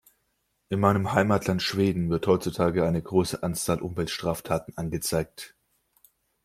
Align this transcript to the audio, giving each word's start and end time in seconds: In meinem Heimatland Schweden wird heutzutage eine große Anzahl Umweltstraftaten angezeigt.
In 0.69 0.79
meinem 0.79 1.13
Heimatland 1.13 1.61
Schweden 1.61 2.09
wird 2.09 2.25
heutzutage 2.25 2.87
eine 2.87 3.03
große 3.03 3.43
Anzahl 3.43 3.79
Umweltstraftaten 3.83 4.75
angezeigt. 4.75 5.55